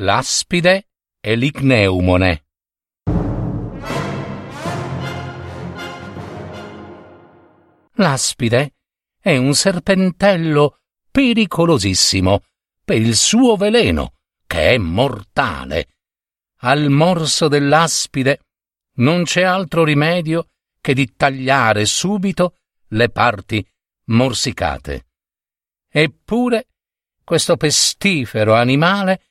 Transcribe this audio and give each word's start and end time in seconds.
L'aspide 0.00 0.90
e 1.18 1.34
l'icneumone. 1.34 2.44
L'aspide 7.94 8.74
è 9.20 9.36
un 9.36 9.54
serpentello 9.54 10.82
pericolosissimo 11.10 12.42
per 12.84 13.00
il 13.00 13.16
suo 13.16 13.56
veleno, 13.56 14.18
che 14.46 14.74
è 14.74 14.78
mortale. 14.78 15.88
Al 16.60 16.90
morso 16.90 17.48
dell'aspide 17.48 18.42
non 18.98 19.24
c'è 19.24 19.42
altro 19.42 19.82
rimedio 19.82 20.50
che 20.80 20.94
di 20.94 21.12
tagliare 21.16 21.86
subito 21.86 22.54
le 22.90 23.08
parti 23.10 23.68
morsicate. 24.04 25.06
Eppure 25.90 26.68
questo 27.24 27.56
pestifero 27.56 28.54
animale 28.54 29.22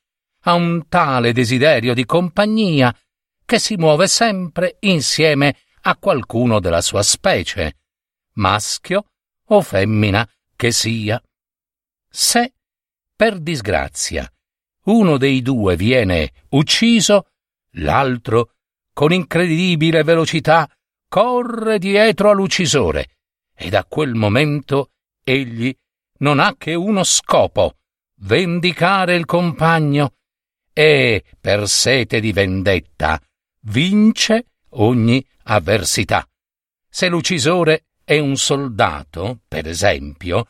ha 0.48 0.54
un 0.54 0.88
tale 0.88 1.34
desiderio 1.34 1.94
di 1.94 2.06
compagnia 2.06 2.96
che 3.46 3.60
si 3.60 3.76
muove 3.76 4.08
sempre 4.08 4.78
insieme 4.82 5.58
a 5.82 5.98
qualcuno 5.98 6.62
della 6.62 6.80
sua 6.80 7.04
specie, 7.04 7.80
maschio 8.36 9.06
o 9.48 9.62
femmina 9.62 10.28
che 10.56 10.72
sia. 10.72 11.22
Se, 12.10 12.54
per 13.14 13.40
disgrazia, 13.40 14.30
uno 14.86 15.18
dei 15.18 15.42
due 15.42 15.76
viene 15.76 16.32
ucciso, 16.50 17.28
l'altro, 17.72 18.54
con 18.94 19.12
incredibile 19.12 20.04
velocità, 20.04 20.70
corre 21.10 21.78
dietro 21.78 22.30
all'uccisore 22.30 23.18
e 23.54 23.70
da 23.70 23.84
quel 23.84 24.14
momento 24.14 24.92
egli 25.24 25.76
non 26.20 26.40
ha 26.40 26.56
che 26.58 26.74
uno 26.74 27.04
scopo, 27.04 27.80
vendicare 28.22 29.16
il 29.16 29.26
compagno 29.26 30.17
e, 30.78 31.24
per 31.42 31.68
sete 31.68 32.20
di 32.20 32.32
vendetta, 32.32 33.20
vince 33.62 34.46
ogni 34.74 35.26
avversità. 35.46 36.24
Se 36.88 37.08
l'uccisore 37.08 37.88
è 38.04 38.20
un 38.20 38.38
soldato, 38.38 39.40
per 39.48 39.68
esempio, 39.68 40.50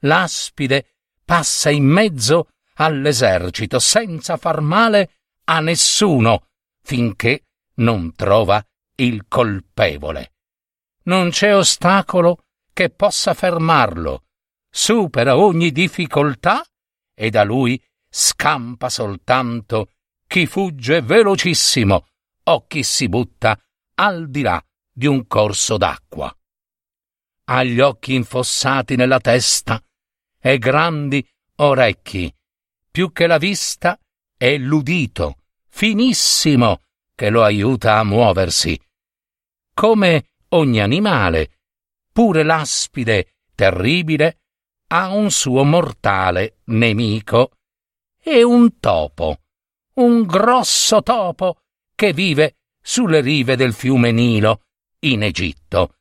l'aspide 0.00 0.96
passa 1.24 1.70
in 1.70 1.84
mezzo 1.84 2.48
all'esercito 2.74 3.78
senza 3.78 4.36
far 4.36 4.62
male 4.62 5.12
a 5.44 5.60
nessuno 5.60 6.48
finché 6.82 7.44
non 7.74 8.12
trova 8.16 8.60
il 8.96 9.26
colpevole. 9.28 10.32
Non 11.04 11.30
c'è 11.30 11.54
ostacolo 11.54 12.46
che 12.72 12.90
possa 12.90 13.32
fermarlo, 13.32 14.24
supera 14.68 15.36
ogni 15.36 15.70
difficoltà 15.70 16.64
e 17.14 17.30
da 17.30 17.44
lui 17.44 17.80
scampa 18.08 18.88
soltanto 18.88 19.92
chi 20.26 20.46
fugge 20.46 21.02
velocissimo 21.02 22.06
o 22.44 22.66
chi 22.66 22.82
si 22.82 23.08
butta 23.08 23.58
al 23.94 24.30
di 24.30 24.42
là 24.42 24.62
di 24.92 25.06
un 25.06 25.26
corso 25.26 25.76
d'acqua 25.76 26.32
ha 27.50 27.62
gli 27.64 27.80
occhi 27.80 28.14
infossati 28.14 28.94
nella 28.96 29.20
testa 29.20 29.82
e 30.40 30.58
grandi 30.58 31.26
orecchi. 31.56 32.32
Più 32.90 33.12
che 33.12 33.26
la 33.26 33.38
vista 33.38 33.98
è 34.36 34.56
l'udito, 34.56 35.36
finissimo, 35.68 36.82
che 37.14 37.30
lo 37.30 37.42
aiuta 37.42 37.98
a 37.98 38.04
muoversi. 38.04 38.78
Come 39.74 40.30
ogni 40.50 40.80
animale, 40.80 41.58
pure 42.12 42.42
l'aspide 42.42 43.36
terribile 43.54 44.40
ha 44.88 45.08
un 45.08 45.30
suo 45.30 45.64
mortale 45.64 46.58
nemico 46.64 47.57
e 48.30 48.42
un 48.42 48.78
topo, 48.78 49.40
un 49.94 50.26
grosso 50.26 51.02
topo 51.02 51.62
che 51.94 52.12
vive 52.12 52.56
sulle 52.80 53.20
rive 53.20 53.56
del 53.56 53.72
fiume 53.72 54.12
Nilo, 54.12 54.64
in 55.00 55.22
Egitto 55.22 55.94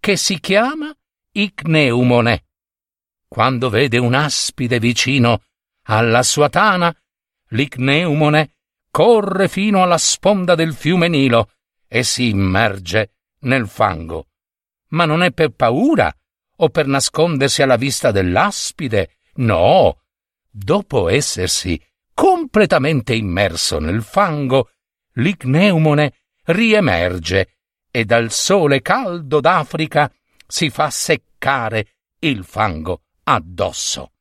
che 0.00 0.16
si 0.16 0.40
chiama 0.40 0.92
Icneumone. 1.32 2.46
Quando 3.28 3.68
vede 3.68 3.98
un'aspide 3.98 4.78
vicino 4.78 5.42
alla 5.84 6.22
sua 6.22 6.48
tana, 6.48 6.94
l'Icneumone 7.50 8.54
corre 8.90 9.48
fino 9.48 9.82
alla 9.82 9.98
sponda 9.98 10.54
del 10.54 10.74
fiume 10.74 11.08
Nilo 11.08 11.52
e 11.86 12.02
si 12.02 12.28
immerge 12.28 13.12
nel 13.40 13.68
fango. 13.68 14.28
Ma 14.88 15.04
non 15.04 15.22
è 15.22 15.30
per 15.32 15.50
paura 15.50 16.12
o 16.56 16.68
per 16.70 16.86
nascondersi 16.86 17.62
alla 17.62 17.76
vista 17.76 18.10
dell'aspide, 18.10 19.18
no. 19.34 20.00
Dopo 20.60 21.08
essersi 21.08 21.80
completamente 22.12 23.14
immerso 23.14 23.78
nel 23.78 24.02
fango, 24.02 24.70
l'Icneumone 25.12 26.14
riemerge 26.46 27.58
e 27.92 28.04
dal 28.04 28.32
sole 28.32 28.82
caldo 28.82 29.38
d'Africa 29.38 30.12
si 30.48 30.68
fa 30.68 30.90
seccare 30.90 31.98
il 32.18 32.42
fango 32.42 33.02
addosso. 33.22 34.14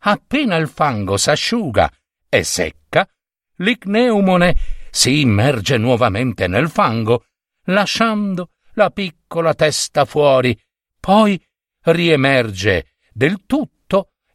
Appena 0.00 0.56
il 0.56 0.68
fango 0.68 1.16
s'asciuga 1.16 1.90
e 2.28 2.44
secca, 2.44 3.08
l'icneumone 3.56 4.54
si 4.90 5.20
immerge 5.20 5.78
nuovamente 5.78 6.46
nel 6.46 6.68
fango, 6.68 7.24
lasciando 7.64 8.50
la 8.74 8.90
piccola 8.90 9.54
testa 9.54 10.04
fuori, 10.04 10.56
poi 11.00 11.42
riemerge 11.84 12.96
del 13.12 13.46
tutto 13.46 13.78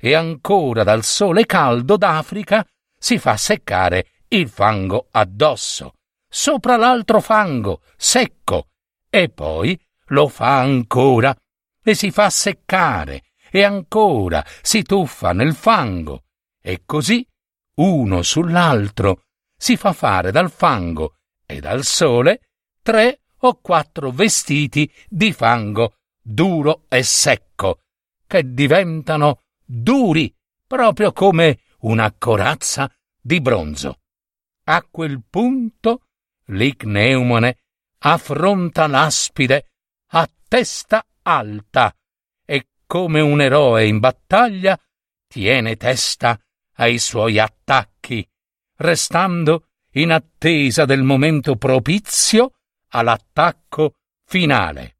e 0.06 0.14
ancora 0.14 0.84
dal 0.84 1.04
sole 1.04 1.48
caldo 1.48 1.98
d'Africa 1.98 2.64
si 2.96 3.18
fa 3.18 3.38
seccare 3.38 4.10
il 4.28 4.48
fango 4.48 5.08
addosso 5.10 5.94
sopra 6.30 6.76
l'altro 6.76 7.22
fango, 7.22 7.82
secco, 7.98 8.68
e 9.10 9.30
poi 9.30 9.76
lo 10.10 10.28
fa 10.28 10.60
ancora 10.60 11.36
e 11.84 11.96
si 11.96 12.12
fa 12.12 12.30
seccare 12.30 13.24
e 13.50 13.64
ancora 13.64 14.46
si 14.62 14.84
tuffa 14.84 15.34
nel 15.34 15.56
fango 15.56 16.26
e 16.62 16.84
così 16.86 17.28
uno 17.78 18.22
sull'altro 18.22 19.24
si 19.58 19.76
fa 19.76 19.92
fare 19.92 20.30
dal 20.30 20.52
fango 20.52 21.16
e 21.48 21.60
dal 21.60 21.84
sole 21.84 22.42
tre 22.84 23.22
o 23.40 23.60
quattro 23.60 24.12
vestiti 24.12 24.92
di 25.10 25.34
fango 25.34 25.96
duro 26.22 26.84
e 26.90 27.02
secco 27.02 27.80
che 28.28 28.54
diventano 28.54 29.40
duri 29.66 30.34
proprio 30.66 31.12
come 31.12 31.59
una 31.80 32.14
corazza 32.18 32.92
di 33.20 33.42
bronzo. 33.42 34.00
A 34.66 34.84
quel 34.90 35.24
punto 35.30 36.06
l'icneumone 36.46 37.58
affronta 38.00 38.88
l'aspide 38.88 39.72
a 40.08 40.30
testa 40.48 41.06
alta 41.24 41.96
e 42.46 42.68
come 42.86 43.20
un 43.20 43.42
eroe 43.42 43.88
in 43.88 44.00
battaglia 44.00 44.80
tiene 45.28 45.75
testa 45.75 46.40
ai 46.75 47.00
suoi 47.00 47.40
attacchi, 47.40 48.28
restando 48.78 49.68
in 49.94 50.12
attesa 50.12 50.86
del 50.86 51.04
momento 51.04 51.56
propizio 51.56 52.54
all'attacco 52.89 53.95
finale. 54.25 54.98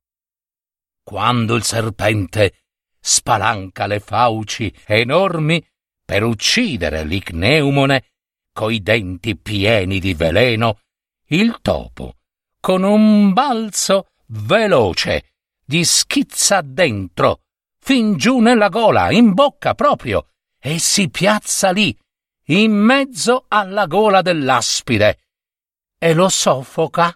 Quando 1.04 1.56
il 1.56 1.64
serpente 1.64 2.65
spalanca 3.08 3.86
le 3.86 4.00
fauci 4.00 4.74
enormi 4.84 5.64
per 6.04 6.24
uccidere 6.24 7.04
l'icneumone 7.04 8.06
coi 8.52 8.82
denti 8.82 9.38
pieni 9.38 10.00
di 10.00 10.16
veleno, 10.16 10.80
il 11.28 11.60
topo, 11.62 12.16
con 12.60 12.82
un 12.82 13.32
balzo 13.32 14.08
veloce, 14.28 15.34
gli 15.64 15.84
schizza 15.84 16.62
dentro, 16.62 17.42
fin 17.80 18.18
giù 18.18 18.40
nella 18.40 18.70
gola, 18.70 19.12
in 19.12 19.34
bocca 19.34 19.76
proprio, 19.76 20.30
e 20.60 20.80
si 20.80 21.10
piazza 21.10 21.70
lì, 21.70 21.96
in 22.46 22.72
mezzo 22.72 23.46
alla 23.50 23.86
gola 23.86 24.24
dell'aspide, 24.24 25.20
e 26.00 26.14
lo 26.14 26.30
soffoca. 26.30 27.16